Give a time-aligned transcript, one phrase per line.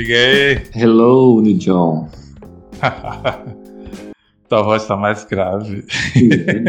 [0.00, 0.62] Diga aí.
[0.74, 2.08] Hello, John.
[4.48, 5.84] Tua voz tá mais grave.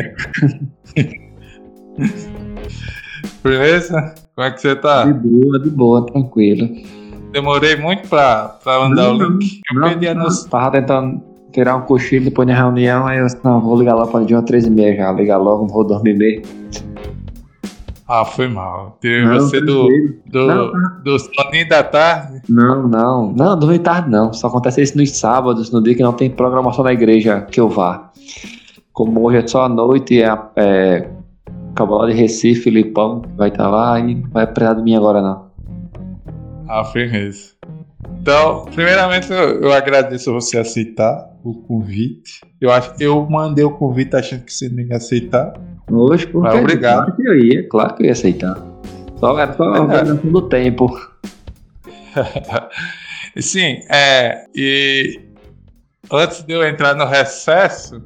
[3.41, 4.16] Beleza?
[4.36, 5.05] Como é que você tá?
[5.05, 6.68] De boa, de boa, tranquilo.
[7.32, 9.61] Demorei muito pra, pra mandar não, o link.
[9.71, 10.50] Eu não, perdi a noção.
[10.50, 11.23] Tava tentando
[11.54, 14.43] tirar um cochilo depois da reunião, aí eu disse, não, vou ligar lá de uma
[14.43, 16.43] três e meia já, ligar logo, não vou dormir mesmo.
[18.14, 18.98] Ah, foi mal.
[19.00, 19.88] Teve não, você do,
[20.25, 22.41] do, não, do soninho da tarde?
[22.50, 23.32] Não, não.
[23.32, 24.34] Não, dormir tarde não.
[24.34, 27.70] Só acontece isso nos sábados, no dia que não tem programação na igreja que eu
[27.70, 28.11] vá.
[28.92, 31.10] Como hoje é só a noite, é, é
[31.74, 35.22] Cabral de Recife, Filipão vai estar tá lá e não vai precisar de mim agora
[35.22, 35.50] não.
[36.67, 37.52] Ah, firmeza.
[38.20, 42.42] Então, primeiramente eu, eu agradeço você aceitar o convite.
[42.59, 45.53] Eu acho que eu mandei o convite achando que você não ia aceitar.
[45.91, 47.05] Hoje, porque Mas obrigado.
[47.05, 48.58] Claro que eu ia, claro que eu ia aceitar.
[49.17, 50.31] Só era só a organização é.
[50.31, 51.00] do tempo.
[53.38, 54.45] Sim, é.
[54.55, 55.20] E
[56.11, 58.02] antes de eu entrar no recesso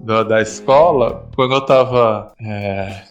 [0.00, 3.02] da, da escola, quando eu tava é,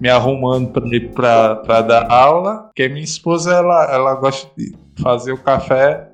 [0.00, 0.72] me arrumando
[1.14, 6.08] para dar aula, que minha esposa ela, ela gosta de fazer o café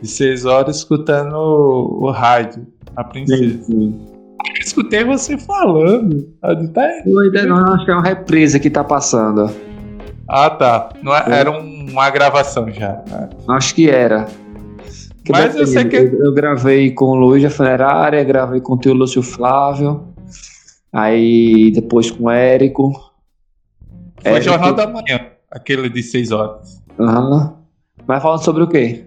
[0.00, 3.42] de seis horas escutando o, o rádio, a princesa.
[3.42, 4.13] Sim, sim.
[4.74, 6.28] Eu escutei você falando.
[6.72, 6.82] Tá...
[7.22, 9.48] ainda não, acho que é uma represa que tá passando.
[10.28, 10.90] Ah, tá.
[11.02, 13.02] Não é, era uma gravação já.
[13.48, 14.26] Acho que era.
[15.24, 15.96] Que Mas eu sei que.
[15.96, 20.12] Eu, eu, gravei com o Luiz da Funerária, gravei com o tio Lúcio Flávio,
[20.92, 22.92] aí depois com o Érico.
[24.22, 24.50] Foi Érico.
[24.50, 26.82] Jornal da Manhã, aquele de 6 horas.
[26.98, 27.30] Aham.
[27.30, 27.52] Uhum.
[28.06, 29.06] Mas falando sobre o quê?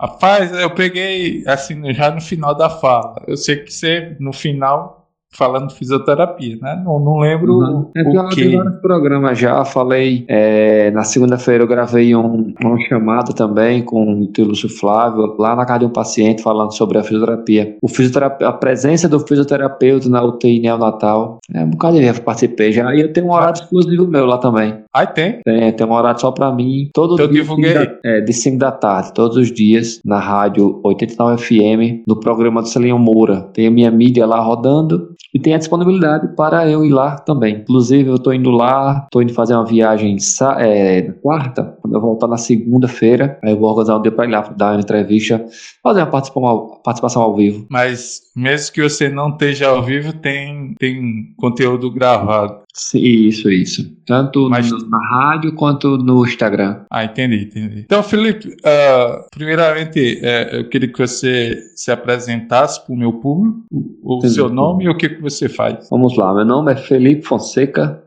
[0.00, 3.22] Rapaz, eu peguei assim já no final da fala.
[3.26, 4.97] Eu sei que você no final
[5.30, 6.80] falando fisioterapia, né?
[6.84, 7.90] Não, não lembro uhum.
[7.94, 8.52] é o que.
[8.52, 14.22] Eu vários programas já, falei é, na segunda-feira eu gravei um, uma chamada também com
[14.22, 17.76] o tio Lúcio Flávio, lá na casa de um paciente falando sobre a fisioterapia.
[17.82, 22.94] O fisioterapia a presença do fisioterapeuta na UTI neonatal, é um bocado de participei já,
[22.94, 24.74] e eu tenho um horário exclusivo meu lá também.
[24.92, 25.40] Ah, tem?
[25.44, 27.42] Tem, tem um horário só pra mim, todo eu dia.
[27.42, 27.74] Divulguei.
[27.74, 32.62] Da, é, de 5 da tarde, todos os dias, na rádio 89 FM, no programa
[32.62, 33.42] do Celinho Moura.
[33.52, 37.56] Tem a minha mídia lá rodando, e tem a disponibilidade para eu ir lá também.
[37.56, 40.16] Inclusive, eu estou indo lá, estou indo fazer uma viagem
[40.58, 44.24] é, na quarta, quando eu voltar na segunda-feira, aí eu vou organizar um dia para
[44.24, 45.44] ir lá dar uma entrevista,
[45.82, 46.10] fazer uma
[46.82, 47.66] participação, ao vivo.
[47.68, 52.60] Mas mesmo que você não esteja ao vivo, tem, tem conteúdo gravado.
[52.94, 53.96] Isso, isso.
[54.06, 54.70] Tanto Mas...
[54.70, 56.84] na rádio quanto no Instagram.
[56.90, 57.80] Ah, entendi, entendi.
[57.80, 63.64] Então, Felipe, uh, primeiramente, uh, eu queria que você se apresentasse para o meu público,
[64.02, 65.88] o, seu nome e o que, que você faz.
[65.90, 68.02] Vamos lá, meu nome é Felipe Fonseca,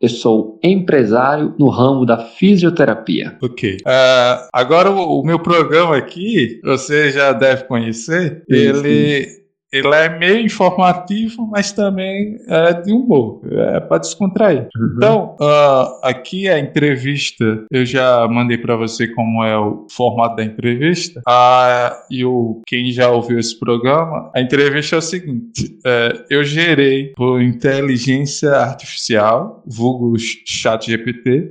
[0.00, 3.36] eu sou empresário no ramo da fisioterapia.
[3.42, 3.76] Ok.
[3.86, 9.24] Uh, agora, o, o, meu programa aqui, você já deve conhecer, sim, ele.
[9.24, 9.43] Sim
[9.74, 14.68] ele é meio informativo, mas também é de humor, é para descontrair.
[14.76, 14.94] Uhum.
[14.96, 20.44] Então, uh, aqui a entrevista, eu já mandei para você como é o formato da
[20.44, 21.20] entrevista.
[21.28, 26.44] Uh, e o, quem já ouviu esse programa, a entrevista é o seguinte: uh, eu
[26.44, 31.50] gerei por inteligência artificial, vulgo chat GPT,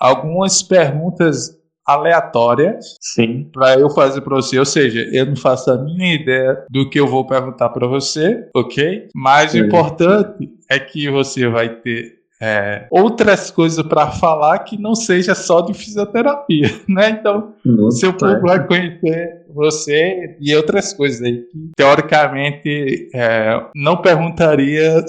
[0.00, 1.55] algumas perguntas
[1.86, 3.48] aleatórias Sim.
[3.52, 4.58] para eu fazer para você.
[4.58, 8.48] Ou seja, eu não faço a mínima ideia do que eu vou perguntar para você,
[8.54, 9.08] ok?
[9.14, 9.62] Mas Sim.
[9.62, 15.34] o importante é que você vai ter é, outras coisas para falar que não seja
[15.34, 17.10] só de fisioterapia, né?
[17.10, 23.96] Então, Nossa, seu público vai conhecer você e outras coisas aí que, teoricamente, é, não
[23.96, 25.04] perguntaria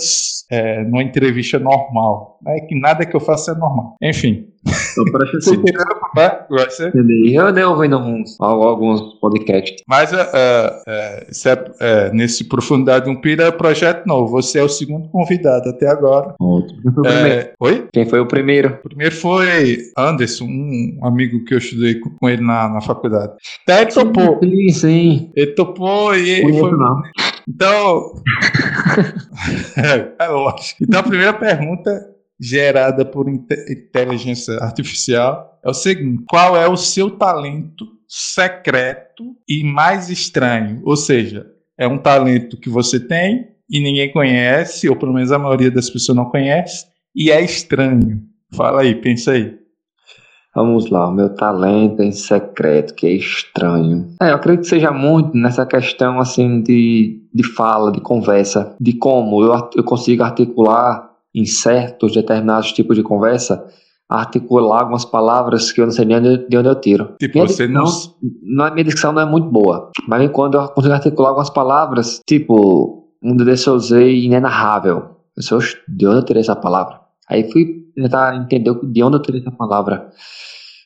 [0.49, 2.61] é, numa entrevista normal, né?
[2.61, 3.95] Que nada que eu faça é normal.
[4.01, 4.47] Enfim,
[4.91, 5.05] então,
[6.51, 6.91] presta.
[7.33, 9.83] Eu andei ouvindo alguns, alguns podcasts.
[9.87, 14.31] Mas uh, uh, é, nesse Profundidade um Pira é projeto novo.
[14.31, 16.35] Você é o segundo convidado até agora.
[17.59, 17.87] Oi?
[17.93, 18.79] Quem foi o primeiro?
[18.83, 23.33] O primeiro foi Anderson, um amigo que eu estudei com ele na, na faculdade.
[23.63, 24.36] Até ele topou.
[24.41, 25.31] Sim, sim.
[25.35, 26.71] Ele topou e ele foi.
[26.71, 27.01] Não.
[27.47, 28.13] Então.
[30.19, 30.83] é, lógico.
[30.83, 37.11] Então a primeira pergunta gerada por inteligência artificial é o seguinte: qual é o seu
[37.11, 40.81] talento secreto e mais estranho?
[40.83, 41.45] Ou seja,
[41.77, 45.89] é um talento que você tem e ninguém conhece, ou pelo menos a maioria das
[45.89, 46.85] pessoas não conhece,
[47.15, 48.21] e é estranho.
[48.53, 49.57] Fala aí, pensa aí.
[50.57, 54.07] Vamos lá, o meu talento em secreto, que é estranho.
[54.19, 58.93] É, eu acredito que seja muito nessa questão assim de, de fala, de conversa, de
[58.93, 63.67] como eu, eu consigo articular em certos determinados tipos de conversa
[64.09, 67.13] articular algumas palavras que eu não sei nem de onde eu tiro.
[67.19, 67.85] Tipo, minha você não.
[68.41, 73.11] não, minha dicção não é muito boa, mas quando eu consigo articular algumas palavras, tipo,
[73.21, 75.17] um desse eu usei inenarrável.
[75.37, 76.99] Eu "Oxe, de onde eu tirei essa palavra?
[77.29, 80.09] Aí fui tentar entender de onde eu tirei essa palavra.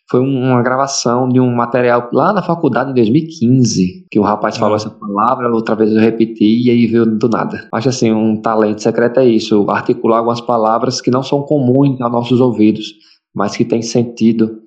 [0.09, 4.57] Foi um- uma gravação de um material lá na faculdade em 2015, que o rapaz
[4.57, 4.77] falou Ah.
[4.77, 7.67] essa palavra, outra vez eu repeti e aí veio do nada.
[7.73, 12.11] Acho assim, um talento secreto é isso, articular algumas palavras que não são comuns aos
[12.11, 12.87] nossos ouvidos,
[13.33, 14.59] mas que têm sentido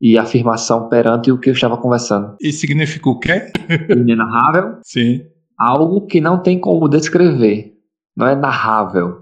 [0.00, 2.34] e afirmação perante o que eu estava conversando.
[2.40, 3.50] E significa o quê?
[3.88, 5.20] Inenarrável, Sim.
[5.58, 7.72] algo que não tem como descrever,
[8.14, 9.21] não é narrável,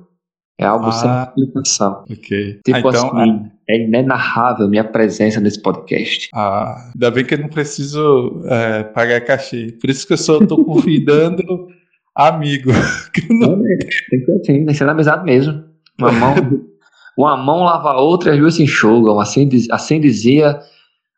[0.61, 1.25] é algo sem Ah.
[1.37, 2.05] explicação.
[2.11, 2.61] Ok.
[2.65, 6.29] Tipo Ah, então, assim, é inenarrável minha presença nesse podcast.
[6.35, 9.77] Ah, ainda bem que eu não preciso é, pagar cachê.
[9.81, 11.43] Por isso que eu só tô convidando
[12.15, 12.71] amigo.
[13.13, 15.65] Que não- Tem que ser assim, tem que ser na amizade mesmo.
[15.99, 16.35] Uma mão,
[17.17, 19.19] uma mão lava a outra e as duas se enxugam.
[19.21, 20.61] Assim, assim dizia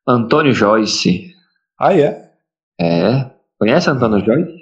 [0.06, 1.30] Antônio Joyce.
[1.78, 2.30] Ah, é?
[2.80, 3.30] É.
[3.58, 4.61] Conhece Antônio Joyce?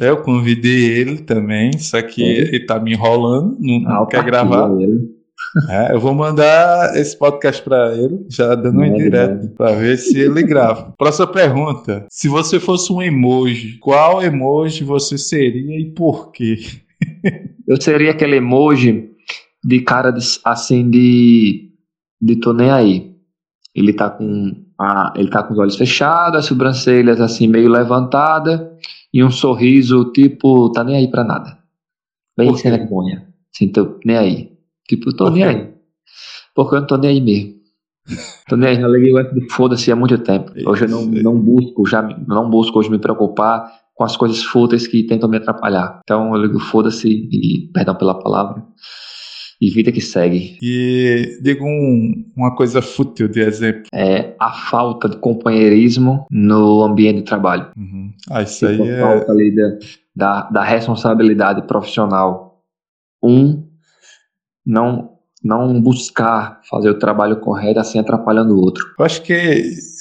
[0.00, 2.28] Eu convidei ele também, só que Uhum.
[2.28, 4.70] ele tá me enrolando, não, não quer gravar.
[4.80, 5.20] ele.
[5.68, 10.18] É, eu vou mandar esse podcast pra ele, já dando um indireto, pra ver se
[10.18, 10.92] ele grava.
[10.98, 12.06] Próxima pergunta.
[12.10, 16.56] Se você fosse um emoji, qual emoji você seria e por quê?
[17.66, 19.10] Eu seria aquele emoji
[19.64, 21.70] de cara de, assim de.
[22.20, 23.10] de tô nem aí.
[23.74, 24.52] Ele tá com.
[24.80, 28.72] A, ele tá com os olhos fechados, as sobrancelhas assim meio levantada
[29.12, 31.58] e um sorriso tipo, tá nem aí pra nada.
[32.36, 33.28] Bem sem vergonha.
[33.54, 34.52] Assim, tô nem aí.
[34.88, 35.74] Tipo, tô nem aí.
[36.54, 37.60] Porque eu não tô nem aí mesmo.
[38.48, 40.50] Tô nem aí, já liguei o foda-se há muito tempo.
[40.66, 44.86] Hoje eu não, não busco, já não busco hoje me preocupar com as coisas fúteis
[44.86, 46.00] que tentam me atrapalhar.
[46.02, 48.64] Então eu ligo foda-se e perdão pela palavra.
[49.60, 50.56] E vida que segue.
[50.62, 53.82] E digo um- uma coisa fútil de exemplo.
[53.92, 57.70] É a falta de companheirismo no ambiente de trabalho.
[57.76, 58.10] Uhum.
[58.30, 59.00] Ah, isso Tipo, aí a é.
[59.00, 59.78] falta ali da,
[60.16, 62.62] da, da responsabilidade profissional.
[63.22, 63.66] Um,
[64.64, 65.10] não,
[65.42, 68.84] não buscar fazer o trabalho correto assim atrapalhando o outro.
[68.98, 69.32] Eu acho que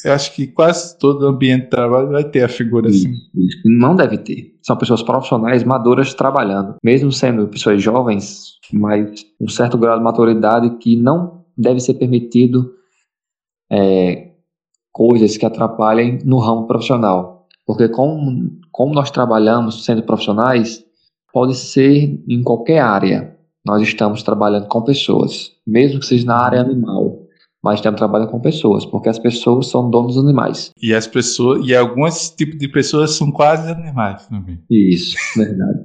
[0.03, 3.13] eu acho que quase todo ambiente de trabalho vai ter a figura assim.
[3.35, 3.57] Isso.
[3.65, 4.55] Não deve ter.
[4.61, 6.75] São pessoas profissionais maduras trabalhando.
[6.83, 12.73] Mesmo sendo pessoas jovens, mas um certo grau de maturidade que não deve ser permitido
[13.71, 14.31] é,
[14.91, 17.47] coisas que atrapalhem no ramo profissional.
[17.65, 20.83] Porque como, como nós trabalhamos sendo profissionais,
[21.31, 23.37] pode ser em qualquer área.
[23.65, 27.19] Nós estamos trabalhando com pessoas, mesmo que seja na área animal,
[27.63, 30.71] mas estamos trabalhando com pessoas, porque as pessoas são donos dos animais.
[30.81, 34.63] E as pessoas, e alguns tipos de pessoas são quase animais também.
[34.69, 35.79] Isso, verdade.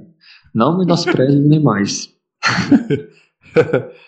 [0.53, 2.09] Não menospreze os animais.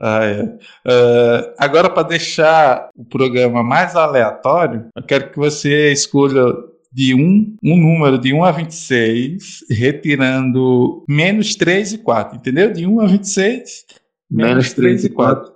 [0.00, 0.58] Ah, é.
[0.86, 6.54] Ah, agora, para deixar o programa mais aleatório, eu quero que você escolha
[6.98, 12.72] de um, um número de 1 a 26, retirando menos 3 e 4, entendeu?
[12.72, 13.86] De 1 a 26,
[14.28, 15.48] Menos 3 e 4.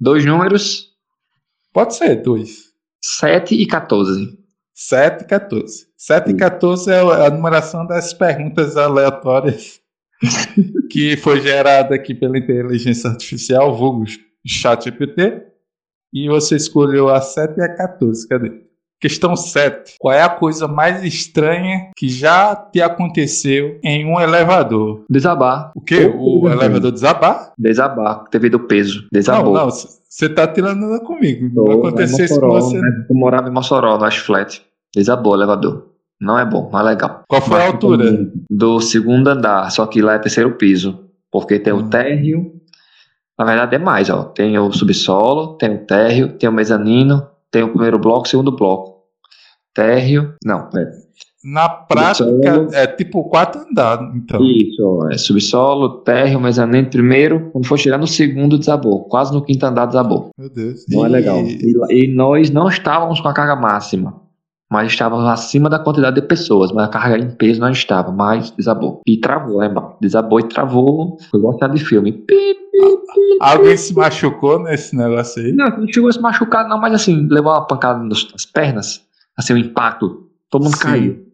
[0.00, 0.90] Dois números,
[1.74, 2.72] Pode ser, 2.
[3.02, 4.38] 7 e 14.
[4.74, 5.86] 7 e 14.
[5.94, 6.36] 7 e Sim.
[6.38, 9.78] 14 é a numeração das perguntas aleatórias
[10.90, 14.04] que foi gerada aqui pela inteligência artificial, vulgo
[14.46, 15.42] ChatGPT.
[16.14, 18.26] E você escolheu a 7 e a 14.
[18.26, 18.71] Cadê?
[19.02, 19.96] Questão 7.
[19.98, 25.04] Qual é a coisa mais estranha que já te aconteceu em um elevador?
[25.10, 25.72] Desabar.
[25.74, 26.06] O quê?
[26.14, 26.52] O Uhum.
[26.52, 27.52] elevador desabar?
[27.58, 29.00] Desabar, devido ao peso.
[29.02, 29.54] Não, Desabou.
[29.54, 29.68] não.
[29.68, 31.50] Você tá tirando comigo.
[31.52, 32.78] Não Tô, aconteceu lá em isso com você.
[32.80, 33.06] né?
[33.10, 34.62] Eu morava em Mossoró, no Ash Flat.
[34.94, 35.88] Desabou o elevador.
[36.20, 37.22] Não é bom, não é legal.
[37.28, 38.04] Qual foi a Mas altura?
[38.06, 41.06] também Do segundo andar, só que lá é terceiro piso.
[41.28, 41.78] Porque tem Hum.
[41.78, 42.52] o térreo.
[43.36, 44.22] Na verdade é mais, ó.
[44.22, 48.52] Tem o subsolo, tem o térreo, tem o mezanino, tem o primeiro bloco, o segundo
[48.54, 49.01] bloco.
[49.74, 50.34] Térreo.
[50.44, 50.90] Não, pera.
[51.44, 52.68] Na prática, Subsolo.
[52.72, 54.40] é tipo quatro andares, então.
[54.44, 57.50] Isso, é subsolo, térreo, mezanino primeiro.
[57.50, 59.04] Quando for chegar no segundo, desabou.
[59.06, 60.30] Quase no quinto andar, desabou.
[60.38, 60.84] Meu Deus.
[60.88, 61.38] Não é E- legal.
[61.40, 64.20] E, e nós não estávamos com a carga máxima.
[64.70, 66.70] Mas estávamos acima da quantidade de pessoas.
[66.70, 68.12] Mas a carga em peso não estava.
[68.12, 69.00] Mas desabou.
[69.06, 69.96] E travou lá embaixo.
[70.00, 71.16] Desabou e travou.
[71.30, 72.12] Foi igual cena de filme.
[72.12, 73.38] Pi, pi, pi.
[73.40, 75.52] Alguém se machucou nesse negócio aí?
[75.52, 76.78] Não, não chegou a se machucar, não.
[76.80, 79.02] Mas assim, levou uma pancada nas pernas.
[79.36, 80.30] Assim, um impacto.
[80.50, 80.82] Todo mundo Sim.
[80.82, 81.26] caiu.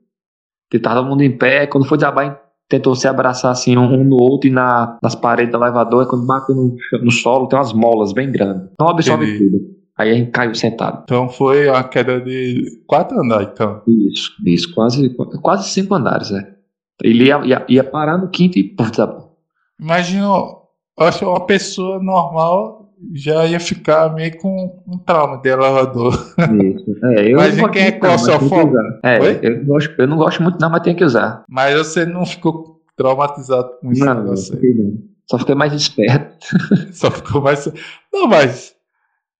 [0.72, 1.66] E tava todo mundo em pé.
[1.66, 5.58] Quando foi desabar, tentou se abraçar assim um, no outro e na, nas paredes do
[5.58, 6.04] elevador.
[6.04, 8.68] E quando bateu no, no solo, tem umas molas bem grandes.
[8.78, 9.50] Não absorve Entendi.
[9.50, 9.78] tudo.
[9.96, 11.00] Aí a gente caiu sentado.
[11.02, 13.82] Então foi uma queda de quatro andares, então.
[13.86, 15.12] Isso, isso, quase,
[15.42, 16.54] quase cinco andares, né?
[17.02, 19.36] Ele ia, ia, ia parar no quinto e puf, desabou.
[19.80, 20.66] Imagina, eu
[20.98, 26.12] acho uma pessoa normal já ia ficar meio com um trauma de elevador.
[26.12, 27.06] Isso.
[27.06, 28.76] É, eu Mas não quem é claustrofóbico?
[29.02, 29.38] É, Oi?
[29.42, 31.44] eu, gosto, eu não gosto muito, não, mas tem que usar.
[31.48, 35.08] Mas você não ficou traumatizado com isso, Não, não, não, não.
[35.30, 36.46] Só fiquei mais esperto.
[36.92, 37.70] só ficou mais.
[38.12, 38.74] Não, mas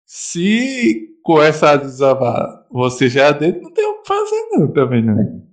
[0.05, 5.43] se começar a desabar você já dentro, não tem o que fazer, não, também não.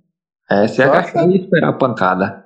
[0.49, 2.45] É, se Só agachar e esperar a pancada.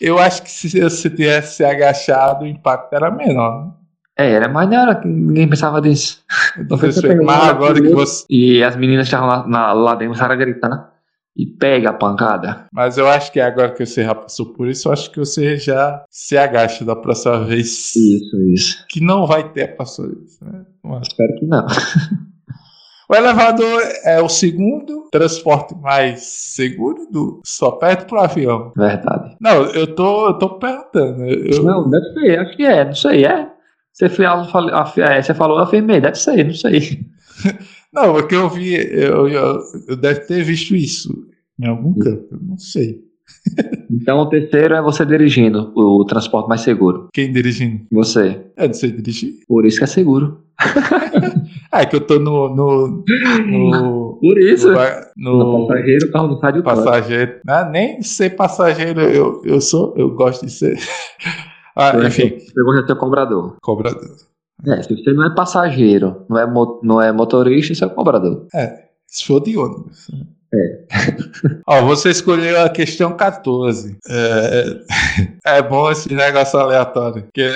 [0.00, 3.66] Eu acho que se você tivesse se agachado, o impacto era menor.
[3.66, 3.72] né?
[4.18, 6.22] É, era mais na hora que ninguém pensava disso.
[6.78, 8.24] Foi Você- pegar mas agora que você.
[8.28, 10.92] E as meninas estavam lá, na- lá dentro, começaram a gritar.
[11.34, 12.66] E pega a pancada.
[12.70, 15.56] Mas eu acho que agora que você já passou por isso, eu acho que você
[15.56, 17.96] já se agacha da próxima vez.
[17.96, 18.84] Isso, isso.
[18.86, 20.44] Que não vai ter passou isso.
[20.44, 20.62] Né?
[20.84, 21.66] Mas- Espero que não.
[23.08, 27.40] O elevador é o segundo transporte mais seguro do.
[27.44, 28.72] Só perto pro avião.
[28.74, 29.36] Verdade.
[29.38, 31.26] Não, eu tô, eu tô perguntando.
[31.26, 33.51] Eu, Não, deve ser, acho que é, não sei, é.
[33.92, 37.00] Você, foi, falou- é, você falou, eu afirmei, deve ser, não sei.
[37.92, 41.26] Não, porque eu vi, eu, eu, eu deve ter visto isso
[41.60, 43.00] em algum canto, eu não sei.
[43.90, 47.08] Então o terceiro é você dirigindo o transporte mais seguro.
[47.12, 47.84] Quem dirigindo?
[47.92, 48.40] Você.
[48.56, 49.34] Eu não sei dirigir.
[49.46, 50.40] Por isso que é seguro.
[51.70, 52.48] Ah, é que eu tô no.
[52.54, 53.04] no,
[53.46, 54.70] no, Por isso.
[54.70, 54.76] no,
[55.16, 56.84] No no passageiro, o carro não sai do trânsito.
[56.86, 57.40] passageiro.
[57.46, 60.78] Ah, nem de ser passageiro, eu, eu sou, eu gosto de ser.
[61.76, 63.56] Ah, enfim, gosta de ser cobrador.
[63.62, 64.16] cobrador.
[64.66, 66.46] É, se você não é passageiro, não é,
[66.82, 68.46] não é motorista, você é cobrador.
[69.06, 70.08] Se for de ônibus.
[70.54, 70.84] É.
[71.66, 73.96] Ó, você escolheu a questão 14.
[74.08, 77.26] É, é bom esse negócio aleatório.
[77.32, 77.50] Que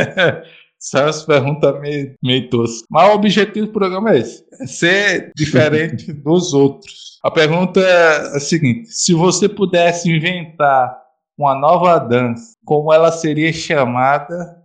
[0.78, 2.86] são as perguntas meio, meio toscas.
[2.90, 7.18] Mas o objetivo do programa é esse: é ser diferente dos outros.
[7.22, 11.03] A pergunta é a seguinte: se você pudesse inventar
[11.36, 14.62] uma nova dança, como ela seria chamada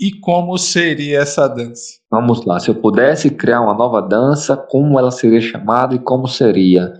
[0.00, 2.00] e como seria essa dança?
[2.10, 6.26] Vamos lá, se eu pudesse criar uma nova dança, como ela seria chamada e como
[6.26, 6.94] seria?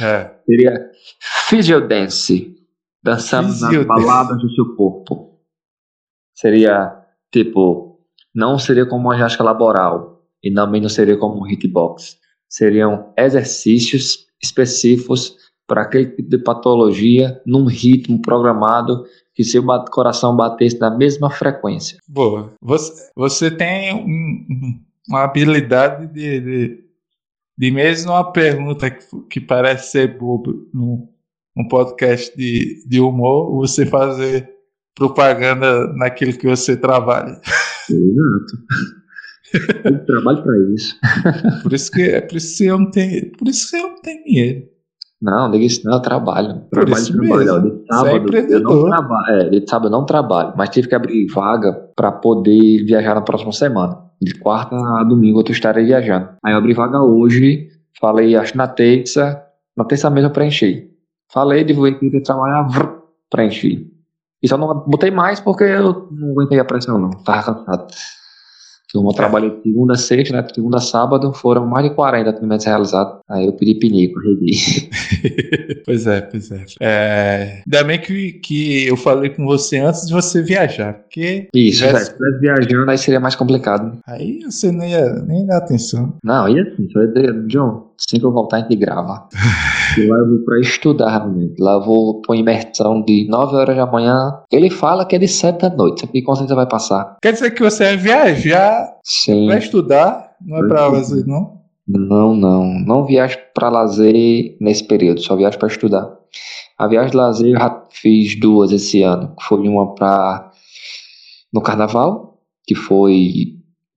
[0.00, 0.30] É.
[0.44, 0.90] Seria
[1.48, 2.54] Physio Dance,
[3.02, 5.40] dançando Physio nas baladas do seu corpo.
[6.34, 7.02] Seria,
[7.32, 8.00] tipo,
[8.34, 12.18] não seria como uma ginástica laboral e também não seria como um hitbox.
[12.48, 15.36] Seriam exercícios específicos
[15.66, 19.04] para aquele tipo de patologia num ritmo programado
[19.34, 21.98] que seu coração batesse na mesma frequência.
[22.08, 22.52] Boa.
[22.62, 24.06] Você, você tem um-
[24.50, 26.84] um- uma habilidade de, de,
[27.58, 31.08] de mesmo uma pergunta que, que parece ser boba num,
[31.56, 34.48] num podcast de, de humor, você fazer
[34.94, 37.40] propaganda naquilo que você trabalha.
[37.90, 39.06] Exato.
[39.84, 40.98] Eu trabalho para isso.
[41.62, 44.00] Por isso que é por isso que eu não tenho, por isso que eu não
[44.02, 44.68] tenho dinheiro.
[45.20, 46.62] Não, diga isso não, eu trabalho.
[46.70, 47.38] Trabalho, isso trabalho.
[47.38, 47.60] mesmo.
[47.60, 49.30] De é sábado, eu não trabalho.
[49.30, 53.22] É, de sábado eu não trabalho, mas tive que abrir vaga para poder viajar na
[53.22, 53.98] próxima semana.
[54.20, 56.28] De quarta a domingo eu estarei viajando.
[56.44, 57.68] Aí eu abri vaga hoje,
[57.98, 59.42] falei, acho na terça,
[59.76, 60.90] na terça mesmo eu preenchi.
[61.32, 63.90] Falei, divulguei que ia trabalhar, vrr, preenchi.
[64.42, 67.86] E só não botei mais porque eu não aguentei a pressão não, tava cansado.
[69.04, 70.42] Eu trabalhei de segunda a sexta, né?
[70.42, 73.20] de segunda a sábado, foram mais de 40 atendimentos realizados.
[73.28, 74.88] Aí eu pedi pinico, redi.
[75.84, 76.64] pois é, pois é.
[76.80, 77.62] é.
[77.66, 81.92] Ainda bem que, que eu falei com você antes de você viajar, porque Isso, tivesse-
[81.92, 82.04] velho.
[82.06, 83.98] Se estivesse viajando, aí seria mais complicado.
[84.06, 86.14] aí você não ia nem dar atenção.
[86.22, 89.28] Não, e assim, só ia dizer, John, assim que eu voltar a gente grava.
[89.98, 91.60] e lá eu vou pra estudar, realmente.
[91.60, 94.40] Lá eu vou pra imersão de 9 horas da manhã.
[94.50, 96.00] Ele fala que é de 7 da noite.
[96.00, 97.16] Sabe que certeza vai passar?
[97.22, 99.46] Quer dizer que você vai viajar Sim.
[99.46, 101.56] pra estudar, não é pra lazer, não?
[101.86, 102.64] Não, não.
[102.80, 106.10] Não viajo pra lazer nesse período, só viajo pra estudar.
[106.78, 109.34] A viagem de lazer eu já fiz duas esse ano.
[109.42, 110.50] Foi uma pra.
[111.52, 113.54] no carnaval, que foi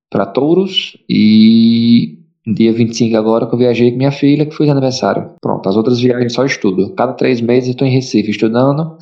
[0.09, 2.18] pra Touros, e
[2.53, 5.31] dia 25 agora que eu viajei com minha filha, que foi de aniversário.
[5.41, 6.93] Pronto, as outras viagens só estudo.
[6.95, 8.97] Cada três meses eu tô em Recife estudando.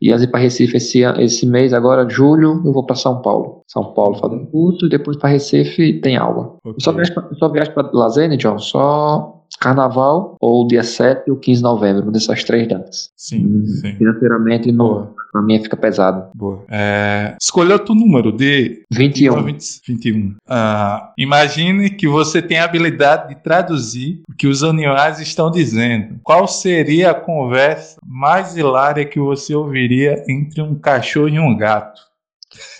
[0.00, 3.62] E de ir pra Recife esse, esse mês, agora, julho, eu vou pra São Paulo.
[3.66, 6.56] São Paulo fazendo curso e depois pra Recife tem aula.
[6.64, 8.58] Eu só viajo pra, eu só viajo pra lazer, né, John?
[8.58, 13.10] Só carnaval ou dia 7 ou 15 de novembro, uma dessas três datas.
[13.16, 13.94] Sim, Hum, sim.
[13.96, 16.30] Financeiramente, não, Boa, pra mim fica pesado.
[16.34, 16.64] boa.
[16.68, 19.42] É, escolha outro número de 21.
[19.44, 20.34] 20, 21.
[20.48, 26.18] Ah, imagine que você tem a habilidade de traduzir o que os animais estão dizendo.
[26.22, 32.00] Qual seria a conversa mais hilária que você ouviria entre um cachorro e um gato?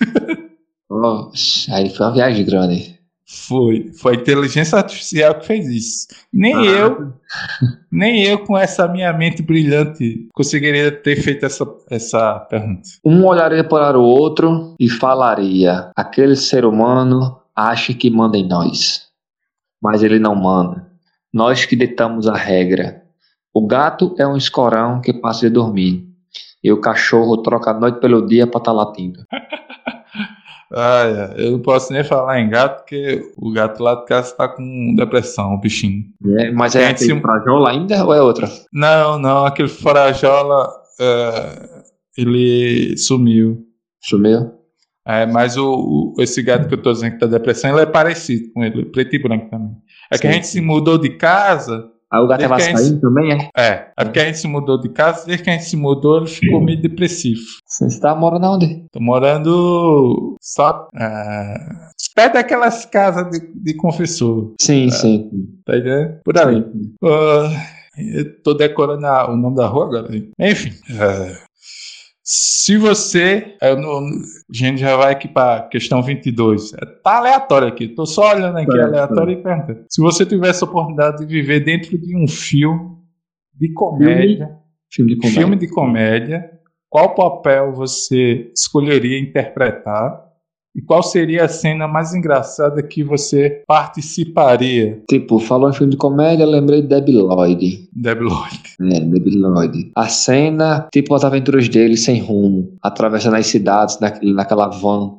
[0.91, 1.31] Oh,
[1.71, 2.98] aí foi uma viagem grande.
[3.31, 6.07] Foi, foi a inteligência artificial que fez isso.
[6.33, 6.65] Nem ah.
[6.65, 7.13] eu,
[7.93, 12.89] nem eu com essa minha mente brilhante conseguiria ter feito essa, essa pergunta.
[13.05, 19.09] Um olharia para o outro e falaria: aquele ser humano acha que manda em nós,
[19.83, 20.89] mas ele não manda.
[21.31, 23.03] Nós que ditamos a regra.
[23.53, 26.09] O gato é um escorão que passa de dormir.
[26.65, 29.21] E o cachorro troca a noite pelo dia para estar tá latindo.
[30.79, 34.49] Ah, eu não posso nem falar em gato, porque o gato lá de casa tá
[34.49, 36.05] com depressão, o bichinho.
[36.39, 37.21] É, mas é aquele se...
[37.21, 38.49] frajola ainda ou é outra?
[38.73, 41.83] Não, não, aquele frajola, uh,
[42.17, 43.67] ele sumiu.
[44.01, 44.53] Sumiu?
[45.07, 47.87] É, mas o, o, esse gato que eu tô dizendo que tá depressão, ele é
[47.87, 49.75] parecido com ele, preto e branco também.
[50.13, 50.21] É Sim.
[50.21, 53.01] que a gente se mudou de casa Aí o gato é vascaíno gente...
[53.01, 53.51] também, é?
[53.57, 56.19] É, é porque a gente se mudou de casa, desde que a gente se mudou,
[56.19, 57.43] ele ficou meio depressivo.
[57.67, 58.85] Você está morando onde?
[58.91, 61.55] Tô morando só é,
[62.15, 64.55] perto daquelas casas de, de confessor.
[64.61, 65.31] Sim, é, sim.
[65.65, 66.21] Tá entendendo?
[66.25, 66.61] Por ali.
[67.03, 70.09] Uh, eu tô decorando a, o nome da rua agora.
[70.39, 70.71] Enfim.
[70.91, 71.48] Uh,
[72.31, 73.57] se você.
[73.81, 74.11] Não, a
[74.53, 76.73] gente já vai aqui para questão 22.
[77.03, 77.89] Tá aleatório aqui.
[77.89, 79.41] Tô só olhando aqui é, aleatório é.
[79.41, 79.87] e perguntando.
[79.89, 82.99] Se você tivesse a oportunidade de viver dentro de um filme
[83.55, 84.47] de comédia.
[84.93, 85.41] Filme, filme de comédia.
[85.41, 86.51] Filme de comédia.
[86.91, 90.28] Qual papel você escolheria interpretar?
[90.79, 95.03] E qual seria a cena mais engraçada que você participaria?
[95.11, 97.89] Tipo, falou em filme de comédia, lembrei de Debbie Lloyd.
[97.93, 98.63] Debbie Lloyd.
[98.81, 99.91] É, Debbie Lloyd.
[99.97, 105.19] A cena, tipo as aventuras dele sem rumo, atravessando as cidades naquele, naquela van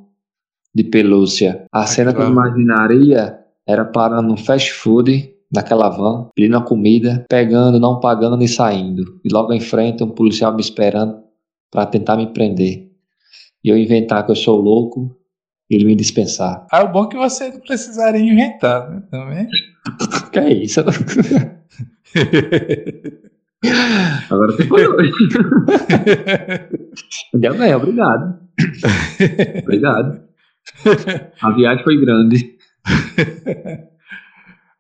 [0.74, 1.66] de pelúcia.
[1.74, 3.38] A cena que eu imaginaria
[3.68, 9.20] era parando num fast food naquela van, pedindo a comida, pegando, não pagando e saindo.
[9.26, 11.18] E logo em frente um policial me esperando
[11.70, 12.90] para tentar me prender.
[13.62, 15.20] E eu inventar que eu sou louco
[15.70, 16.66] ele me dispensar.
[16.72, 19.04] Ah, o bom é que você não precisaria inventar, né?
[19.12, 19.48] Também.
[20.32, 20.80] que é isso?
[24.30, 25.12] Agora foi hoje.
[27.34, 28.40] Deu bem, obrigado.
[29.62, 30.22] Obrigado.
[31.42, 32.58] A viagem foi grande.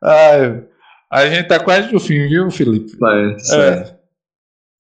[0.02, 0.64] Ai,
[1.12, 2.94] a gente tá quase no fim, viu, Felipe?
[3.04, 3.99] É, é.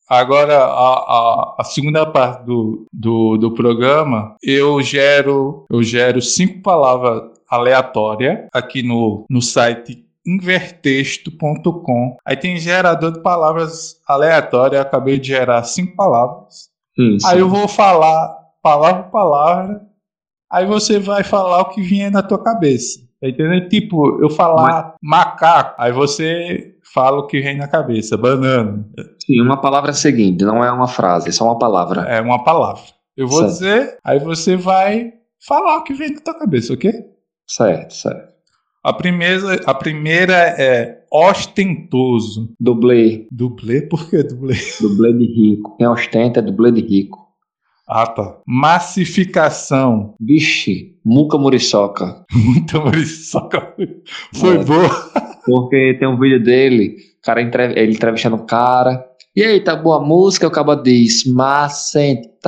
[0.09, 6.63] Agora, a, a, a, segunda parte do, do, do programa, eu gero, eu gero cinco
[6.63, 12.17] palavras aleatórias aqui no, no site invertexto.com.
[12.25, 14.81] Aí tem gerador de palavras aleatórias.
[14.81, 16.69] Eu acabei de gerar cinco palavras.
[16.95, 17.17] Sim.
[17.25, 19.81] Aí eu vou falar palavra por palavra.
[20.51, 22.99] Aí você vai falar o que vier na tua cabeça.
[23.21, 23.67] Tá entendendo?
[23.67, 24.93] Tipo, eu falar Mas...
[25.01, 28.85] macaco, aí você fala o que vem na cabeça, banana.
[29.25, 32.01] Sim, uma palavra seguinte, não é uma frase, é só uma palavra.
[32.01, 32.83] É uma palavra.
[33.15, 33.51] Eu vou certo.
[33.53, 35.13] dizer, aí você vai
[35.45, 36.93] falar o que vem na tua cabeça, ok?
[37.47, 38.29] Certo, certo.
[38.83, 42.53] A primeira, a primeira é ostentoso.
[42.59, 43.27] Dublê.
[43.29, 43.81] Dublê?
[43.81, 44.55] Por que dublê?
[44.79, 45.75] Dublê de rico.
[45.77, 47.27] Quem ostenta é dublê de rico.
[47.85, 48.37] Ah, tá.
[48.47, 50.15] Massificação.
[50.19, 52.23] Vixe, muca muriçoca.
[52.31, 53.75] Muita muriçoca.
[54.33, 54.63] Foi é.
[54.63, 54.89] boa.
[55.49, 59.03] Porque tem um vídeo dele, cara ele entrevistando o cara.
[59.35, 60.47] E aí, tá boa a música?
[60.47, 62.47] O cabo diz, macentando.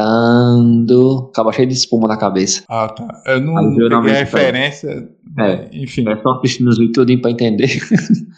[1.32, 2.64] Acaba cheio de espuma na cabeça.
[2.68, 3.08] Ah, tá.
[3.28, 5.10] Eu não aí, peguei a referência.
[5.40, 6.10] É, enfim.
[6.10, 7.70] É só assistindo os vídeos tudinho pra entender.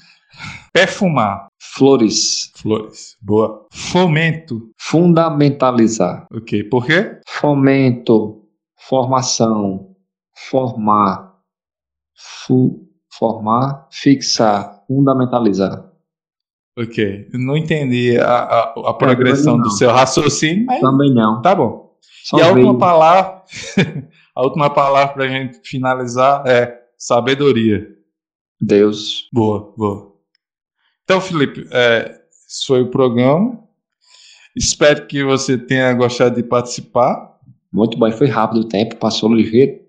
[0.74, 1.48] Perfumar.
[1.60, 2.52] Flores.
[2.56, 3.16] Flores.
[3.22, 3.66] Boa.
[3.72, 4.70] Fomento.
[4.78, 6.28] Fundamentalizar.
[6.32, 6.66] Ok.
[6.66, 7.18] Por quê?
[7.28, 8.44] Fomento.
[8.78, 9.96] Formação.
[10.50, 11.34] Formar.
[12.16, 12.83] Fu
[13.18, 15.92] formar, fixar, fundamentalizar.
[16.78, 17.30] Ok.
[17.34, 20.82] Não entendi a, a, a progressão do seu raciocínio, mas.
[20.82, 21.42] Também não.
[21.42, 21.96] Tá bom.
[22.24, 23.44] Só e a última palavra,
[24.36, 27.88] a última palavra para a gente finalizar é sabedoria.
[28.60, 29.28] Deus.
[29.32, 30.14] Boa, boa.
[31.04, 33.62] Então, Felipe, é, esse foi o programa.
[34.56, 37.38] Espero que você tenha gostado de participar.
[37.72, 39.82] Muito bom, foi rápido o tempo, passou ligeiro.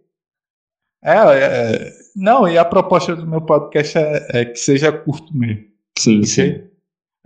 [1.03, 5.65] É, é, não, e a proposta do meu podcast é, é que seja curto mesmo.
[5.99, 6.27] Sim, okay?
[6.27, 6.63] sim.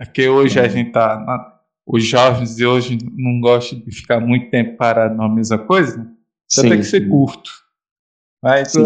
[0.01, 1.19] É que hoje a gente tá.
[1.19, 5.97] Na, os jovens de hoje não gostam de ficar muito tempo parado na mesma coisa,
[5.97, 6.03] né?
[6.51, 7.09] Então sim, tem que ser sim.
[7.09, 7.51] curto.
[8.41, 8.81] Mas, sim.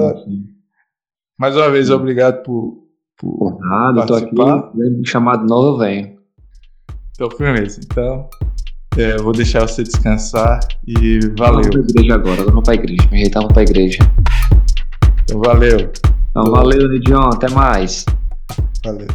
[1.39, 2.83] mais uma vez, obrigado por.
[3.15, 4.35] Por, por nada, eu tô aqui.
[4.75, 6.19] Me chamar de novo, eu venho.
[7.11, 7.79] Então, firmeza.
[7.83, 8.27] Então,
[8.97, 11.61] é, eu vou deixar você descansar e valeu.
[11.61, 13.07] Vamos pra igreja agora, vamos pra igreja.
[13.11, 13.99] Me ajeitamos pra igreja.
[15.23, 15.91] Então, valeu.
[16.29, 17.29] Então, valeu, Nidion.
[17.33, 18.05] Até mais.
[18.83, 19.07] Valeu.